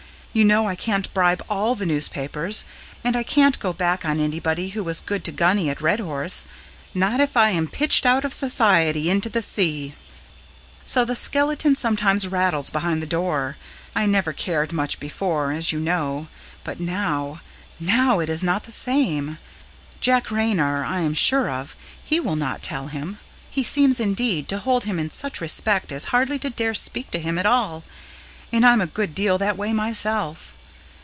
[0.33, 2.63] You know I can't bribe ALL the newspapers,
[3.03, 6.45] and I can't go back on anybody who was good to Gunny at Redhorse
[6.93, 9.93] not if I'm pitched out of society into the sea.
[10.85, 13.57] So the skeleton sometimes rattles behind the door.
[13.93, 16.27] I never cared much before, as you know,
[16.63, 17.41] but now
[17.77, 19.37] NOW it is not the same.
[19.99, 23.19] Jack Raynor I am sure of he will not tell him.
[23.49, 27.19] He seems, indeed, to hold him in such respect as hardly to dare speak to
[27.19, 27.83] him at all,
[28.53, 30.53] and I'm a good deal that way myself.